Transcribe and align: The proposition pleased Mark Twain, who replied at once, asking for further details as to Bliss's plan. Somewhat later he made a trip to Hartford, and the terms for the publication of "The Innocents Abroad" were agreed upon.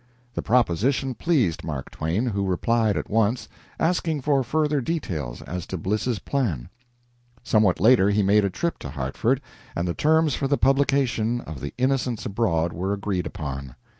The 0.33 0.41
proposition 0.41 1.13
pleased 1.13 1.63
Mark 1.63 1.91
Twain, 1.91 2.25
who 2.25 2.43
replied 2.47 2.97
at 2.97 3.07
once, 3.07 3.47
asking 3.79 4.21
for 4.21 4.43
further 4.43 4.81
details 4.81 5.43
as 5.43 5.67
to 5.67 5.77
Bliss's 5.77 6.17
plan. 6.17 6.69
Somewhat 7.43 7.79
later 7.79 8.09
he 8.09 8.23
made 8.23 8.43
a 8.43 8.49
trip 8.49 8.79
to 8.79 8.89
Hartford, 8.89 9.41
and 9.75 9.87
the 9.87 9.93
terms 9.93 10.33
for 10.33 10.47
the 10.47 10.57
publication 10.57 11.39
of 11.41 11.59
"The 11.59 11.75
Innocents 11.77 12.25
Abroad" 12.25 12.73
were 12.73 12.93
agreed 12.93 13.27
upon. 13.27 13.75